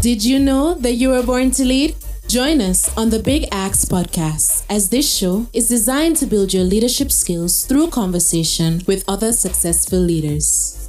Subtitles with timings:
[0.00, 1.94] Did you know that you were born to lead?
[2.26, 6.64] Join us on the Big Ask podcast, as this show is designed to build your
[6.64, 10.79] leadership skills through conversation with other successful leaders.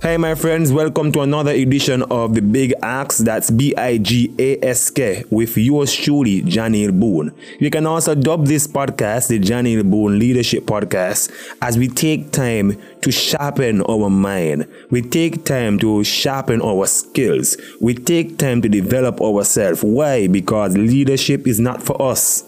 [0.00, 3.24] Hey, my friends, welcome to another edition of the Big Ask.
[3.24, 7.34] That's B I G A S K with yours truly, Janeel Boon.
[7.58, 12.80] You can also dub this podcast the Janeel Boon Leadership Podcast as we take time
[13.02, 14.68] to sharpen our mind.
[14.88, 17.56] We take time to sharpen our skills.
[17.80, 19.82] We take time to develop ourselves.
[19.82, 20.28] Why?
[20.28, 22.44] Because leadership is not for us,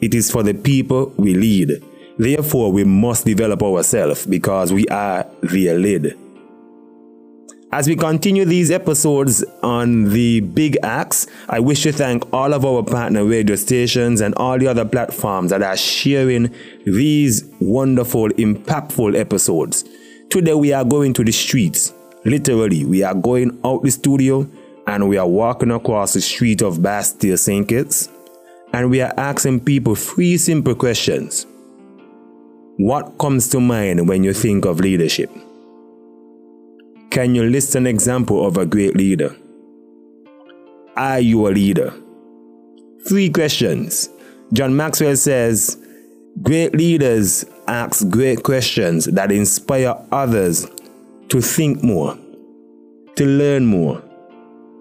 [0.00, 1.80] it is for the people we lead.
[2.18, 6.16] Therefore, we must develop ourselves because we are their lead.
[7.70, 12.64] As we continue these episodes on the Big Ask, I wish to thank all of
[12.64, 16.50] our partner radio stations and all the other platforms that are sharing
[16.86, 19.84] these wonderful, impactful episodes.
[20.30, 21.92] Today we are going to the streets.
[22.24, 24.48] Literally, we are going out the studio
[24.86, 27.68] and we are walking across the street of Basseterre St.
[27.68, 28.08] Kitts
[28.72, 31.46] and we are asking people three simple questions.
[32.78, 35.30] What comes to mind when you think of leadership?
[37.10, 39.34] Can you list an example of a great leader?
[40.94, 41.94] Are you a leader?
[43.08, 44.10] Three questions.
[44.52, 45.82] John Maxwell says,
[46.42, 50.66] Great leaders ask great questions that inspire others
[51.30, 52.16] to think more,
[53.16, 54.02] to learn more,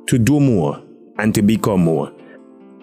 [0.07, 0.81] to do more,
[1.17, 2.11] and to become more.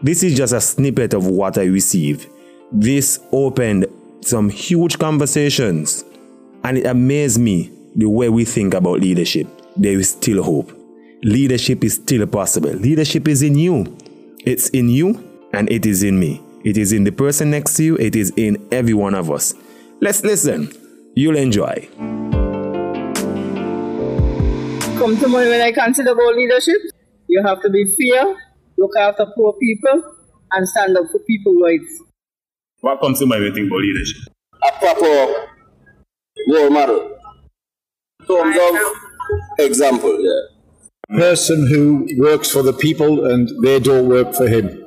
[0.03, 2.29] This is just a snippet of what I received.
[2.73, 3.87] This opened
[4.23, 6.03] some huge conversations,
[6.65, 10.73] and it amazed me the way we think about leadership, there is still hope.
[11.23, 12.71] Leadership is still possible.
[12.71, 13.97] Leadership is in you.
[14.45, 16.43] It's in you and it is in me.
[16.65, 17.97] It is in the person next to you.
[17.97, 19.55] It is in every one of us.
[20.01, 20.73] Let's listen.
[21.15, 21.89] You'll enjoy.
[24.99, 26.81] Come to me when I consider about leadership.
[27.29, 28.35] You have to be fair,
[28.77, 30.03] look after poor people,
[30.53, 32.03] and stand up for people's rights.
[32.81, 34.23] What comes to mind when you think about leadership?
[34.63, 35.49] A proper
[36.49, 37.14] role model
[38.27, 38.77] terms of
[39.59, 41.19] example, yeah.
[41.19, 44.87] Person who works for the people and they don't work for him.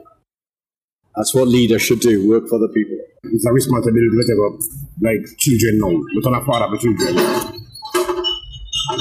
[1.15, 2.97] That's what leaders should do, work for the people.
[3.23, 4.57] It's a responsibility, whatever,
[5.01, 6.01] like children now.
[6.15, 7.15] But on a father for children.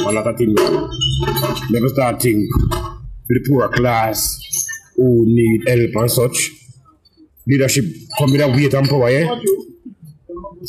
[0.04, 0.54] One lot of things.
[1.70, 2.48] Never start think
[3.28, 4.38] the poor class
[4.97, 6.50] who need help and such.
[7.47, 7.84] Leadership
[8.18, 9.38] come with a weight and power, yeah?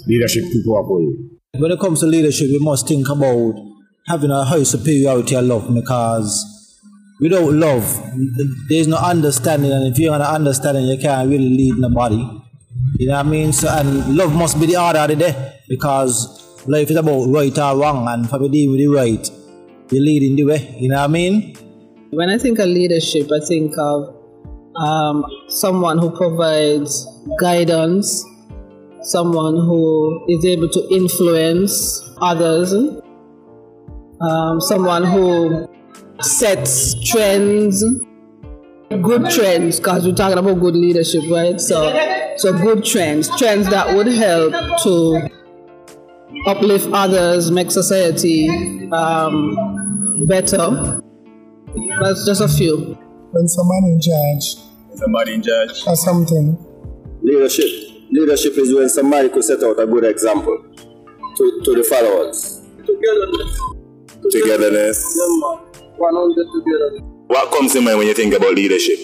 [0.06, 1.37] Leadership too powerful.
[1.60, 3.56] When it comes to leadership, we must think about
[4.06, 6.46] having a high superiority of love because
[7.20, 7.84] without love,
[8.70, 12.18] there's no understanding, and if you have an understanding, you can't really lead nobody.
[13.00, 13.54] You know what I mean?
[13.54, 17.58] So, and love must be the order of the day because life is about right
[17.58, 19.30] or wrong, and for me with the right,
[19.92, 20.76] you're leading the way.
[20.80, 21.56] You know what I mean?
[22.12, 24.16] When I think of leadership, I think of
[24.76, 27.08] um, someone who provides
[27.40, 28.24] guidance
[29.02, 32.74] someone who is able to influence others,
[34.22, 35.68] um, someone who
[36.22, 37.84] sets trends,
[38.90, 41.60] good trends, because we're talking about good leadership, right?
[41.60, 41.92] So,
[42.38, 44.54] so good trends, trends that would help
[44.84, 45.30] to
[46.48, 48.50] uplift others, make society
[48.92, 51.02] um, better.
[52.02, 52.98] That's just a few.
[53.32, 54.56] When someone in charge.
[54.96, 55.84] Somebody in charge.
[55.86, 56.58] Or something.
[57.22, 57.97] Leadership.
[58.10, 60.64] Leadership is when somebody could set out a good example
[61.36, 62.64] to, to the followers.
[62.86, 63.60] Togetherness.
[64.32, 65.20] Togetherness.
[67.28, 68.98] What comes to mind when you think about leadership?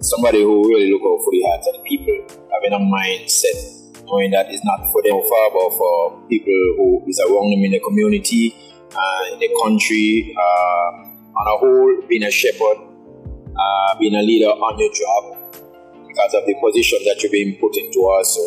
[0.00, 2.16] Somebody who really look out for the hearts of the people,
[2.48, 7.20] having a mindset, knowing that it's not for them far, but for people who is
[7.20, 8.56] around them in the community,
[8.96, 11.04] uh, in the country, uh,
[11.36, 12.78] on a whole, being a shepherd,
[13.54, 15.36] uh, being a leader on your job,
[16.20, 18.40] because of the position that you're being put into also.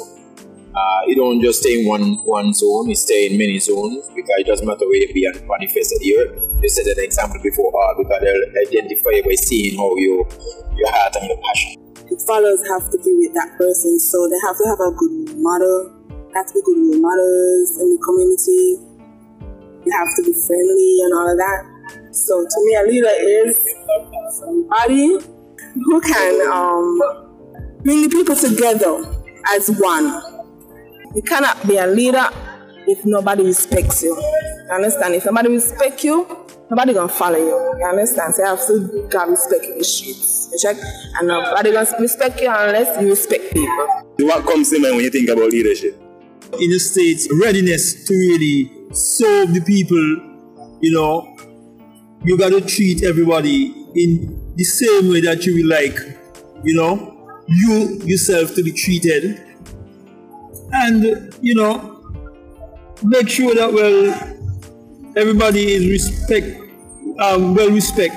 [0.73, 4.37] Uh, you don't just stay in one, one zone, you stay in many zones because
[4.41, 6.33] it doesn't matter where you be and manifested here.
[6.61, 10.25] You set an example before all because they'll identify by seeing how you,
[10.73, 11.77] your heart and your passion.
[12.09, 15.37] The followers have to be with that person, so they have to have a good
[15.37, 15.93] model,
[16.33, 18.81] have to be good role models in the community,
[19.85, 21.61] you have to be friendly and all of that.
[22.13, 23.61] So to me, a leader is
[24.41, 25.21] somebody
[25.85, 27.32] who can um,
[27.83, 29.03] bring the people together
[29.55, 30.05] as one.
[31.15, 32.27] You cannot be a leader
[32.87, 34.15] if nobody respects you.
[34.15, 35.15] You understand?
[35.15, 36.25] If nobody respects you,
[36.69, 37.77] nobody gonna follow you.
[37.79, 38.33] You understand?
[38.33, 40.49] So you have to have respect in the streets.
[40.51, 40.77] You check?
[41.19, 43.87] And nobody gonna respect you unless you respect people.
[44.19, 45.99] What comes to mind when you think about leadership?
[46.59, 49.97] In the States, readiness to really serve the people,
[50.81, 51.35] you know,
[52.23, 55.97] you gotta treat everybody in the same way that you will like,
[56.63, 57.12] you know,
[57.47, 59.41] you yourself to be treated.
[60.71, 62.01] And, you know,
[63.03, 64.13] make sure that, well,
[65.15, 66.59] everybody is respect,
[67.19, 68.15] um, well respect.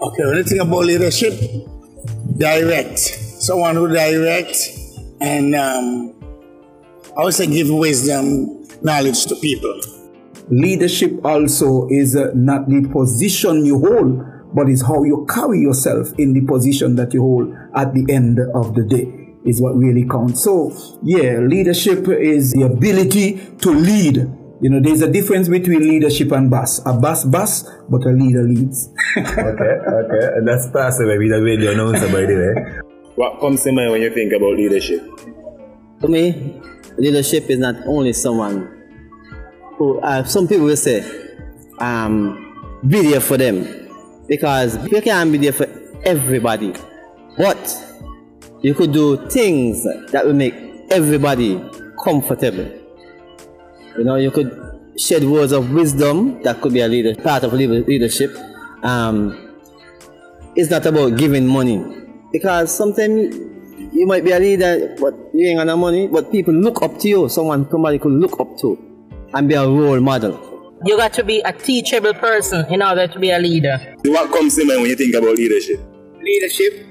[0.00, 1.34] Okay, when you think about leadership,
[2.36, 2.98] direct.
[2.98, 4.56] Someone who direct
[5.20, 6.14] and um,
[7.16, 9.80] I would say give wisdom, knowledge to people.
[10.48, 14.22] Leadership also is uh, not the position you hold,
[14.54, 18.38] but it's how you carry yourself in the position that you hold at the end
[18.54, 20.42] of the day is what really counts.
[20.42, 20.72] So,
[21.02, 24.16] yeah, leadership is the ability to lead.
[24.60, 26.80] You know, there's a difference between leadership and boss.
[26.86, 28.88] A boss boss, but a leader leads.
[29.16, 30.26] okay, okay.
[30.36, 32.82] And that's Pastor Maybe the radio announcer, by the way.
[33.16, 35.02] What comes to mind when you think about leadership?
[36.00, 36.60] To me,
[36.98, 38.72] leadership is not only someone
[39.76, 41.04] who, uh, some people will say,
[41.78, 43.85] um, be there for them.
[44.26, 45.66] Because you can't be there for
[46.04, 46.74] everybody.
[47.36, 47.84] But
[48.62, 50.54] you could do things that will make
[50.90, 51.62] everybody
[52.02, 52.68] comfortable.
[53.96, 54.66] You know, you could
[54.98, 58.34] shed words of wisdom that could be a leader, part of leadership.
[58.82, 59.52] Um,
[60.54, 61.84] it's not about giving money
[62.32, 63.36] because sometimes
[63.92, 66.08] you might be a leader, but you ain't got no money.
[66.08, 67.28] But people look up to you.
[67.28, 68.78] Someone, somebody could look up to,
[69.34, 70.45] and be a role model.
[70.84, 73.96] You got to be a teachable person in order to be a leader.
[74.04, 75.80] What comes to mind when you think about leadership?
[76.20, 76.86] Leadership.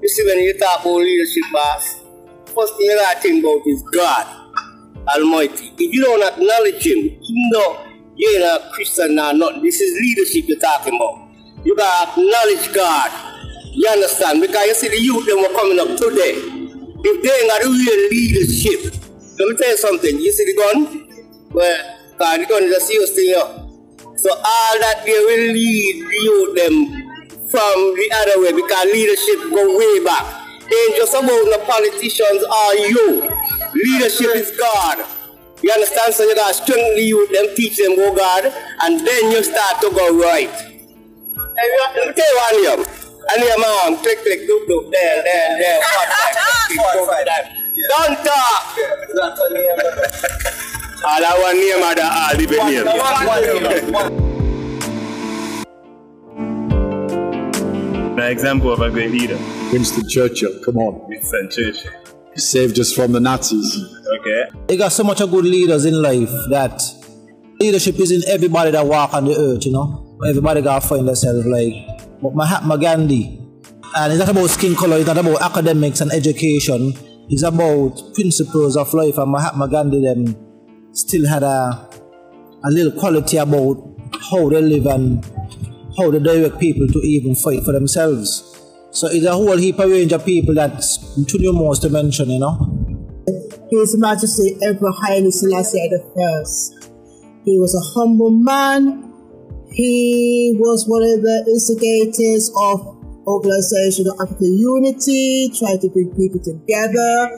[0.00, 2.00] You see, when you talk about leadership, boss,
[2.54, 4.26] first thing you got to think about is God
[5.08, 5.72] Almighty.
[5.78, 7.86] If you don't acknowledge Him, even though
[8.16, 11.28] you ain't a Christian or not, this is leadership you're talking about.
[11.64, 13.10] You got to acknowledge God.
[13.72, 14.40] You understand?
[14.40, 16.40] Because you see the youth them were coming up today.
[17.04, 18.94] If they ain't got the real leadership,
[19.38, 20.18] let me tell you something.
[20.18, 21.50] You see the gun?
[21.50, 23.66] Well, God, the gun is a serious thing, yo.
[24.16, 27.06] So all that they will lead youth them
[27.52, 30.24] from the other way because leadership go way back.
[30.68, 33.28] It ain't just about the politicians or you.
[33.74, 35.04] Leadership is God.
[35.62, 36.14] You understand?
[36.14, 38.52] So you gotta strengthen the youth, them teach them go God,
[38.82, 40.50] and then you start to go right.
[41.36, 42.86] Let me tell you one here.
[43.28, 46.08] And here, mom, click, click, doop, doop, there, there, there, what,
[47.26, 47.52] that,
[47.88, 48.76] Don't talk.
[48.76, 50.65] All I want name
[51.04, 52.34] are the all
[53.42, 54.26] the name.
[58.18, 59.38] An example of a great leader.
[59.72, 61.06] Winston Churchill, come on.
[61.08, 61.92] Winston Churchill.
[62.32, 63.78] He saved us from the Nazis.
[64.20, 64.44] Okay.
[64.70, 66.82] You got so much of good leaders in life that
[67.60, 70.18] leadership is in everybody that walk on the earth, you know.
[70.26, 71.74] Everybody got to find themselves like
[72.22, 73.38] but Mahatma Gandhi.
[73.94, 76.94] And it's not about skin color, it's not about academics and education.
[77.28, 79.18] It's about principles of life.
[79.18, 80.45] And Mahatma Gandhi them
[80.96, 81.88] still had a,
[82.64, 83.76] a little quality about
[84.30, 85.24] how they live and
[85.96, 88.42] how they direct people to even fight for themselves.
[88.92, 92.38] So it's a whole heap of range of people that's too numerous to mention, you
[92.38, 92.72] know.
[93.70, 96.90] His Majesty Emperor Haile Selassie First.
[97.44, 99.12] He was a humble man.
[99.70, 102.96] He was one of the instigators of
[103.26, 107.30] Organization of African Unity, trying to bring people together,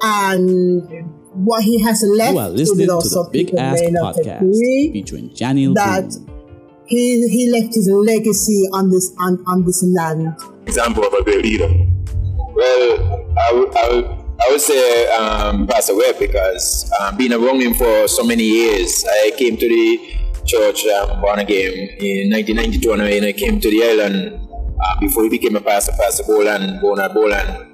[0.00, 2.32] and what he has left.
[2.32, 6.12] You are listening to the Big Ask Podcast featuring Janeel that
[6.86, 10.34] he, he left his legacy on this on, on this land.
[10.66, 11.68] Example of a great leader.
[12.54, 17.60] Well, I would, I would, I would say um, Pastor Webb because um, being around
[17.60, 20.14] him for so many years, I came to the
[20.44, 24.48] church um, born again in 1992 and I came to the island
[24.84, 27.73] uh, before he became a pastor, Pastor Boland, Bonard Boland.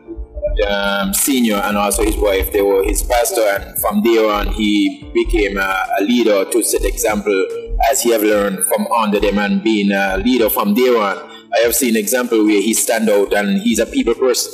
[0.68, 5.10] Um, senior and also his wife, they were his pastor, and from there on, he
[5.14, 7.46] became a, a leader to set example
[7.90, 11.18] as he have learned from under them and being a leader from there on.
[11.56, 14.52] I have seen example where he stand out and he's a people person.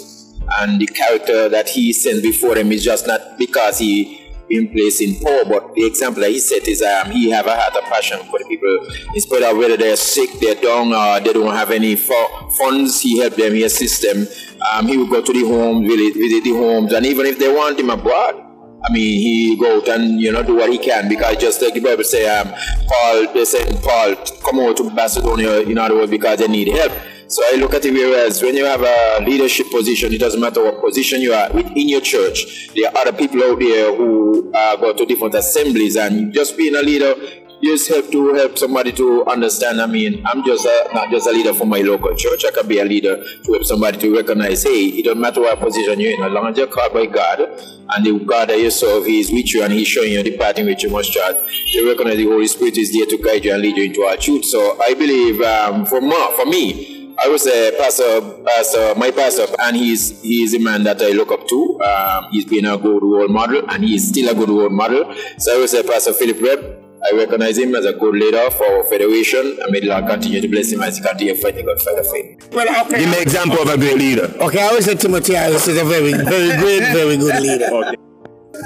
[0.59, 5.01] And the character that he sends before them is just not because he been placed
[5.03, 7.85] in power, but the example that he set is um, he have a heart of
[7.85, 8.79] passion for the people.
[9.15, 13.19] In spite of whether they're sick, they're down, or they don't have any funds, he
[13.21, 14.27] help them, he assist them.
[14.73, 17.53] Um, he will go to the homes, visit, visit the homes, and even if they
[17.53, 18.43] want him abroad,
[18.85, 21.75] I mean, he go out and you know do what he can because just like
[21.75, 22.53] the Bible say, um,
[22.87, 26.93] Paul, they said Paul come over to Macedonia in other words because they need help.
[27.29, 30.63] So I look at it whereas when you have a leadership position, it doesn't matter
[30.63, 32.71] what position you are within your church.
[32.75, 36.77] There are other people out there who uh, go to different assemblies, and just being
[36.77, 37.15] a leader,
[37.61, 39.81] you just help to help somebody to understand.
[39.81, 42.45] I mean, I'm just a, not just a leader for my local church.
[42.47, 45.59] I can be a leader to help somebody to recognize, hey, it doesn't matter what
[45.59, 48.71] position you're in, as long as you're called by God, and the God that you
[48.71, 51.13] serve, He is with you, and He's showing you the path in which you must
[51.13, 51.39] trust.
[51.75, 54.17] You recognize the Holy Spirit is there to guide you and lead you into our
[54.17, 54.45] truth.
[54.45, 59.47] So I believe, um, for more, for me I would say pastor, pastor, my pastor,
[59.61, 61.81] and he's he's a man that I look up to.
[61.81, 65.15] Um, he's been a good role model, and he is still a good role model.
[65.39, 66.83] So I would say Pastor Philip Webb.
[67.09, 70.41] I recognize him as a good leader for our federation, and may the Lord continue
[70.41, 72.53] to bless him as he continues fighting God fight of faith.
[72.53, 72.99] Well, okay.
[72.99, 74.25] Give me an example of a great leader.
[74.41, 77.67] Okay, I always say Timothy Harris is a very, very great, very good leader.
[77.67, 77.97] Okay.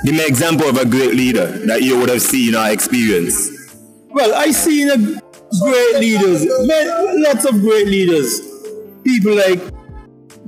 [0.04, 3.76] Give me an example of a great leader that you would have seen or experienced.
[4.08, 5.20] Well, I seen a
[5.58, 8.40] great leaders, man, lots of great leaders.
[9.04, 9.60] People like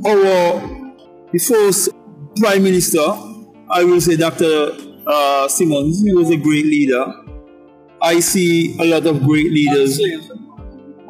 [0.07, 0.83] our
[1.33, 1.89] the first
[2.37, 3.01] Prime Minister,
[3.71, 4.71] I will say Dr.
[5.07, 7.05] Uh, Simmonds, he was a great leader.
[8.01, 10.01] I see a lot of great leaders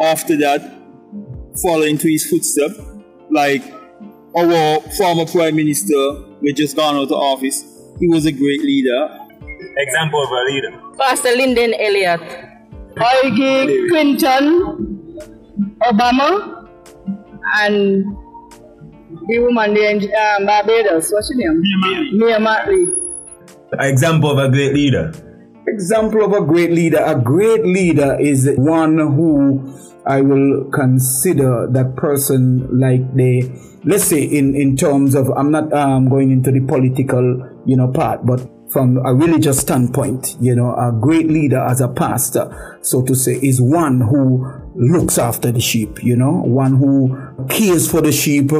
[0.00, 0.60] after that
[1.60, 2.78] following to his footsteps,
[3.30, 3.62] like
[4.36, 7.64] our former Prime Minister, we just gone out of office.
[7.98, 9.18] He was a great leader.
[9.76, 10.82] Example of a leader.
[10.98, 12.51] Pastor Lyndon Elliott.
[12.98, 15.18] I give Clinton,
[15.82, 16.68] Obama,
[17.60, 18.04] and
[19.28, 21.10] the woman in um, Barbados.
[21.12, 21.62] What's her name?
[22.12, 22.98] Mia Mottley.
[23.78, 25.12] Example of a great leader.
[25.66, 27.02] Example of a great leader.
[27.04, 33.50] A great leader is one who I will consider that person like they,
[33.84, 37.88] let's say in, in terms of, I'm not um, going into the political, you know,
[37.88, 38.40] part, but
[38.72, 43.34] from a religious standpoint, you know, a great leader as a pastor, so to say,
[43.42, 47.14] is one who looks after the sheep, you know, one who
[47.50, 48.50] cares for the sheep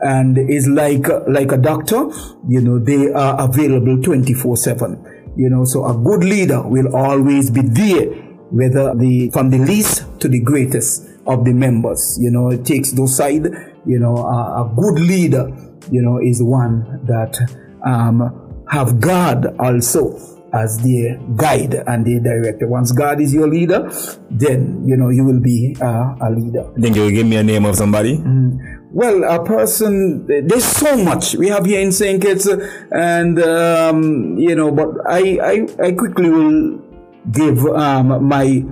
[0.00, 2.08] and is like, like a doctor,
[2.48, 5.64] you know, they are available 24 7 you know.
[5.64, 8.06] So a good leader will always be there
[8.50, 12.50] whether the from the least to the greatest of the members you know.
[12.50, 13.44] It takes those side
[13.86, 15.48] you know a, a good leader
[15.90, 17.38] you know is one that
[17.86, 20.18] um, have god also
[20.52, 23.90] as their guide and their director once god is your leader
[24.30, 27.44] then you know you will be uh, a leader Then you will give me a
[27.44, 28.78] name of somebody mm.
[28.90, 32.22] Well, a person, there's so much we have here in St.
[32.22, 32.48] Kitts,
[32.90, 36.80] and, um, you know, but I, I, I quickly will
[37.30, 38.64] give um, my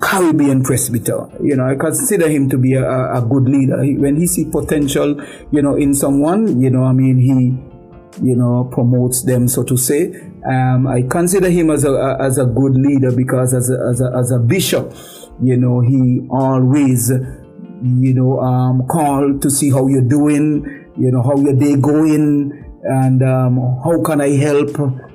[0.00, 1.28] Caribbean presbyter.
[1.42, 3.82] You know, I consider him to be a, a good leader.
[3.82, 5.20] He, when he see potential,
[5.50, 7.73] you know, in someone, you know, I mean, he,
[8.22, 10.12] you know, promotes them, so to say.
[10.48, 14.12] Um, I consider him as a, as a good leader because as a, as a,
[14.16, 14.94] as a bishop,
[15.42, 21.22] you know, he always, you know, um, call to see how you're doing, you know,
[21.22, 22.52] how your day going,
[22.84, 24.70] and um, how can I help,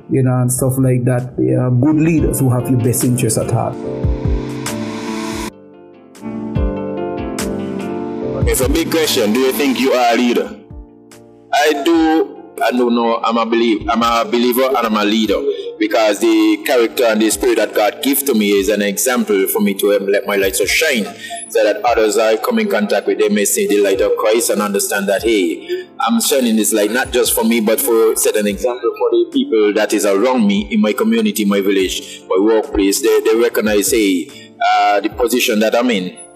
[0.10, 1.38] you know, and stuff like that.
[1.40, 3.76] Are good leaders who have your best interests at heart.
[8.42, 9.32] Okay, so big question.
[9.32, 10.60] Do you think you are a leader?
[11.54, 12.39] I do.
[12.62, 13.18] I don't know.
[13.24, 13.90] I'm a believer.
[13.90, 15.40] I'm a believer and I'm a leader
[15.80, 19.62] because the character and the spirit that God gives to me is an example for
[19.62, 21.06] me to let my light so shine,
[21.50, 24.50] so that others I come in contact with they may see the light of Christ
[24.50, 28.36] and understand that hey, I'm shining this light not just for me but for set
[28.36, 32.38] an example for the people that is around me in my community, my village, my
[32.40, 33.02] workplace.
[33.02, 36.29] They they recognize hey, uh, the position that I'm in.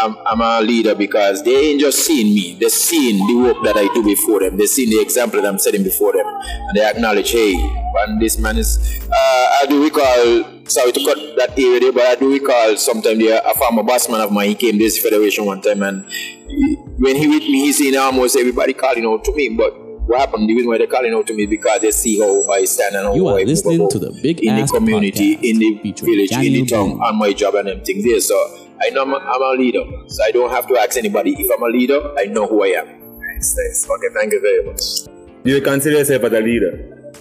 [0.00, 2.56] I'm, I'm, a leader because they ain't just seeing me.
[2.58, 4.56] They're seeing the work that I do before them.
[4.56, 6.26] They're seeing the example that I'm setting before them.
[6.26, 11.18] And they acknowledge, hey, when this man is, uh, I do recall, sorry to cut
[11.36, 14.54] that area there, but I do recall sometime there, a former bossman of mine, he
[14.54, 18.36] came to this federation one time and he, when he with me, he seen almost
[18.36, 19.72] everybody calling out to me, but
[20.06, 20.48] what happened?
[20.48, 23.06] The reason why they're calling out to me because they see how I stand and
[23.06, 26.52] how you are I listening to the Big in the community, in the village, in
[26.52, 27.00] the town, Boon.
[27.00, 28.20] on my job and everything there.
[28.20, 31.36] So I know I'm a, I'm a leader, so I don't have to ask anybody.
[31.38, 32.88] If I'm a leader, I know who I am.
[33.20, 33.88] Nice, nice.
[33.88, 35.04] Okay, thank you very much.
[35.44, 37.12] Do you consider yourself as a leader?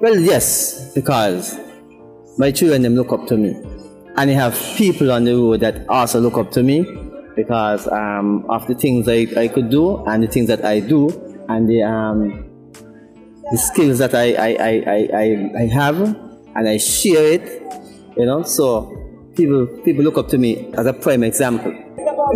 [0.00, 1.58] Well, yes, because
[2.38, 3.50] my children them look up to me,
[4.16, 6.86] and I have people on the road that also look up to me
[7.34, 11.08] because um, of the things I, I could do and the things that I do
[11.48, 12.44] and the um,
[13.50, 17.62] the skills that I I, I, I, I I have and I share it,
[18.16, 18.42] you know.
[18.42, 18.97] So
[19.38, 21.72] people people look up to me as a prime example.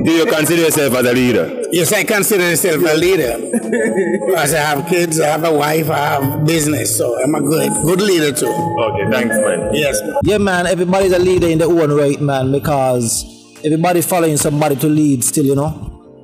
[0.05, 1.45] Do you consider yourself as a leader?
[1.71, 3.33] Yes, I consider myself a leader.
[4.27, 7.71] because I have kids, I have a wife, I have business, so I'm a good
[7.85, 8.47] good leader too.
[8.47, 9.75] Okay, thanks, man.
[9.75, 10.01] Yes.
[10.23, 13.25] Yeah, man, everybody's a leader in their own right, man, because
[13.65, 15.71] everybody following somebody to lead still, you know.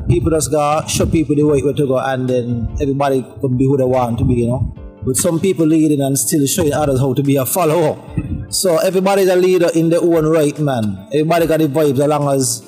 [0.08, 3.66] People just go show people the way where to go and then everybody can be
[3.66, 4.60] who they want to be, you know.
[5.04, 7.96] But some people leading and still showing others how to be a follower.
[8.50, 11.06] So everybody's a leader in their own right, man.
[11.12, 12.62] Everybody got the vibes as long as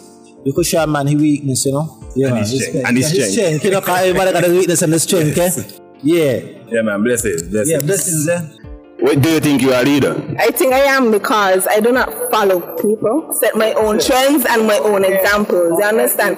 [0.45, 1.97] you could show a man his weakness, you know.
[2.15, 2.89] Yeah, And his man, strength.
[2.89, 3.65] And his yeah, strength.
[3.65, 5.51] You know, 'cause everybody got the weakness and the strength, eh?
[6.03, 6.41] Yeah.
[6.71, 7.03] Yeah, man.
[7.03, 7.43] Blessings.
[7.43, 7.71] blessings.
[7.71, 8.41] Yeah, blessings, eh?
[9.01, 10.15] What do you think you are a leader?
[10.39, 14.67] I think I am because I do not follow people, set my own trends and
[14.67, 15.79] my own examples.
[15.79, 16.37] You understand?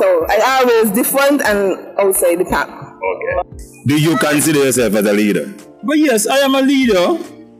[0.00, 2.68] So I always different and outside the pack.
[2.68, 3.58] Okay.
[3.86, 5.52] Do you consider yourself as a leader?
[5.82, 7.18] But yes, I am a leader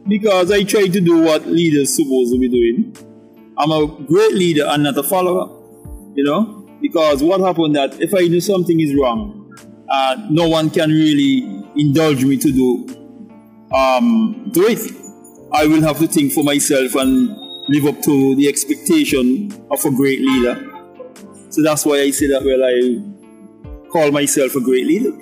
[0.09, 2.97] because I try to do what leaders supposed to be doing.
[3.59, 5.55] I'm a great leader and not a follower.
[6.15, 6.67] You know?
[6.81, 9.55] Because what happened that if I do something is wrong,
[9.91, 12.99] uh, no one can really indulge me to do
[13.75, 14.79] um, do it.
[15.53, 17.37] I will have to think for myself and
[17.69, 20.65] live up to the expectation of a great leader.
[21.51, 25.13] So that's why I say that well I call myself a great leader.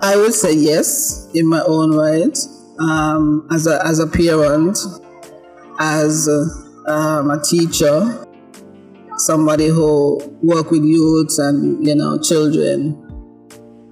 [0.00, 2.36] I would say yes in my own right.
[2.78, 4.78] Um, as a as a parent,
[5.78, 8.26] as a, um, a teacher,
[9.16, 12.96] somebody who work with youths and you know children,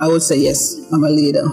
[0.00, 1.46] I would say yes, I'm a leader,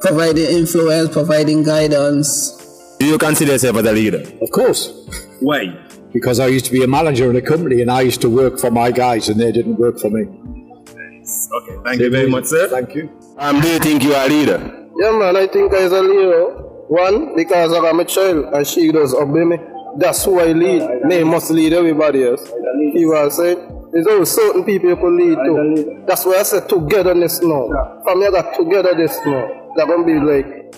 [0.00, 2.96] providing influence, providing guidance.
[2.98, 4.22] Do you consider yourself as a leader?
[4.40, 4.92] Of course.
[5.40, 5.76] Why?
[6.12, 8.58] Because I used to be a manager in a company and I used to work
[8.58, 10.22] for my guys and they didn't work for me.
[10.22, 12.68] Okay, thank you very much, sir.
[12.68, 13.10] Thank you.
[13.38, 14.88] Um, do you think you are a leader?
[14.96, 16.63] Yeah, man, I think I'm a leader.
[16.88, 19.58] One, because I am a child and she does obey me.
[19.96, 21.02] That's who I lead.
[21.04, 22.46] Me must lead everybody else.
[22.48, 23.88] You know what I'm saying?
[23.92, 26.04] There's only certain people you can lead to.
[26.06, 27.68] That's why I said togetherness now.
[28.02, 29.70] From here, that togetherness now.
[29.76, 30.72] They're going to be like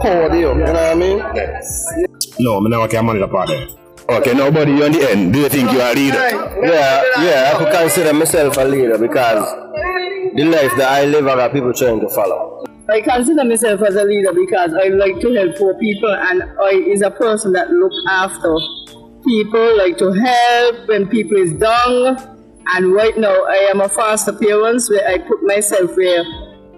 [0.00, 0.40] power there.
[0.40, 1.18] You know what I mean?
[2.38, 3.66] No, I'm not going to part there.
[4.08, 5.32] Okay, nobody you on the end.
[5.32, 6.18] Do you think you are a leader?
[6.62, 9.44] Yeah, yeah, I could consider myself a leader because
[10.34, 12.51] the life that I live, I got people trying to follow.
[12.88, 16.70] I consider myself as a leader because I like to help poor people and I
[16.70, 18.56] is a person that look after
[19.24, 22.16] people, like to help when people is down.
[22.74, 26.24] And right now I am a foster parent where I put myself where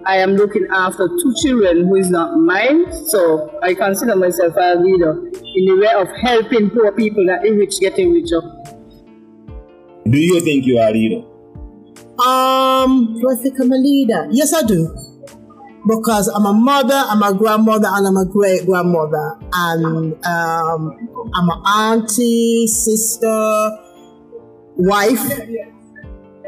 [0.05, 2.85] I am looking after two children who is not mine.
[3.07, 7.51] So I consider myself a leader in the way of helping poor people that the
[7.51, 8.41] rich getting richer.
[10.07, 11.25] Do you think you are a leader?
[12.21, 14.27] Um, do I think I'm a leader?
[14.29, 14.95] Yes, I do.
[15.87, 19.37] Because I'm a mother, I'm a grandmother, and I'm a great grandmother.
[19.53, 23.77] And um, I'm an auntie, sister,
[24.77, 25.19] wife.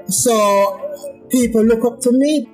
[0.08, 2.50] So people look up to me.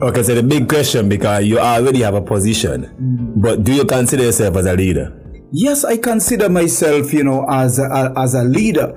[0.00, 2.88] Okay, so the big question because you already have a position,
[3.36, 5.12] but do you consider yourself as a leader?
[5.50, 8.94] Yes, I consider myself, you know, as a, as a leader.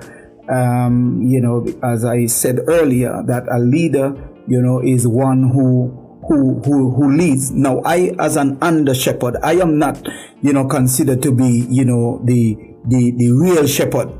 [0.48, 4.14] Um, you know, as I said earlier, that a leader,
[4.46, 7.50] you know, is one who who who who leads.
[7.50, 10.06] Now, I, as an under shepherd, I am not,
[10.40, 14.10] you know, considered to be, you know, the the the real shepherd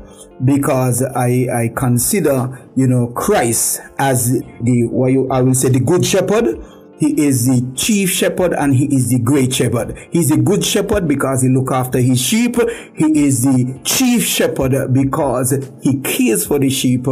[0.43, 5.79] because I I consider, you know, Christ as the what you I will say the
[5.79, 6.63] good shepherd
[6.99, 9.97] he is the chief shepherd and he is the great shepherd.
[10.11, 12.55] He's a good shepherd because he look after his sheep.
[12.95, 15.51] He is the chief shepherd because
[15.81, 17.05] he cares for the sheep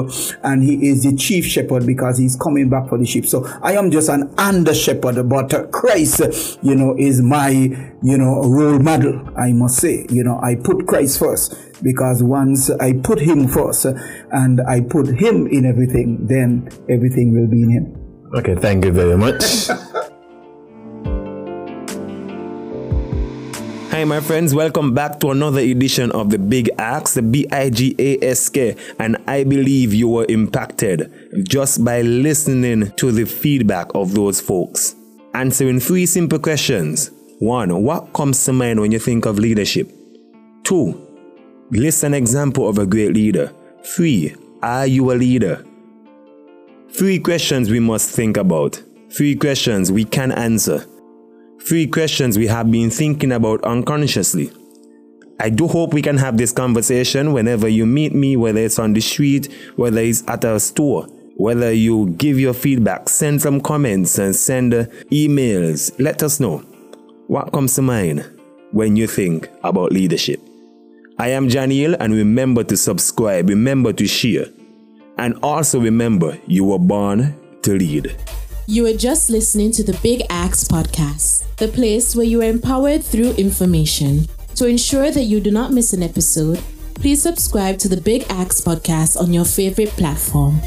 [0.44, 3.26] and he is the chief shepherd because he's coming back for the sheep.
[3.26, 6.22] So I am just an under shepherd, but Christ,
[6.62, 9.28] you know, is my, you know, role model.
[9.38, 13.86] I must say, you know, I put Christ first because once I put him first
[13.86, 18.01] and I put him in everything, then everything will be in him.
[18.34, 19.68] Okay, thank you very much.
[23.92, 27.70] Hi, my friends, welcome back to another edition of the Big Ask, the B I
[27.70, 28.78] G A S K.
[29.00, 31.12] And I believe you were impacted
[31.44, 34.96] just by listening to the feedback of those folks.
[35.34, 37.12] Answering three simple questions.
[37.40, 39.92] One, what comes to mind when you think of leadership?
[40.64, 41.06] Two,
[41.72, 43.52] list an example of a great leader.
[43.84, 45.66] Three, are you a leader?
[46.94, 48.82] Three questions we must think about.
[49.12, 50.86] Three questions we can answer.
[51.62, 54.52] Three questions we have been thinking about unconsciously.
[55.40, 58.94] I do hope we can have this conversation whenever you meet me, whether it's on
[58.94, 61.04] the street, whether it's at a store,
[61.38, 65.98] whether you give your feedback, send some comments and send uh, emails.
[65.98, 66.58] Let us know
[67.28, 68.30] what comes to mind
[68.72, 70.42] when you think about leadership.
[71.18, 74.48] I am Janeel, and remember to subscribe, remember to share.
[75.18, 78.16] And also remember, you were born to lead.
[78.68, 83.04] You are just listening to the Big Ask podcast, the place where you are empowered
[83.04, 84.28] through information.
[84.56, 86.62] To ensure that you do not miss an episode,
[86.96, 90.62] please subscribe to the Big Ask podcast on your favorite platform.